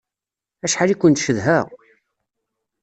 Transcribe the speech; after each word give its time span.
Acḥal 0.65 0.89
i 0.93 0.95
kent-cedhaɣ! 0.95 1.67